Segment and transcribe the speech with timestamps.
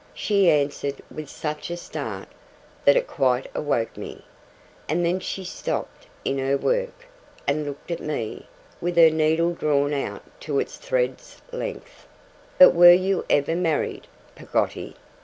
[0.15, 2.27] She answered with such a start,
[2.85, 4.25] that it quite awoke me.
[4.89, 7.05] And then she stopped in her work,
[7.47, 8.47] and looked at me,
[8.81, 12.07] with her needle drawn out to its thread's length.
[12.57, 14.95] 'But WERE you ever married, Peggotty?